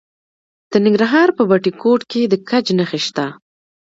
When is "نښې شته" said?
2.77-3.25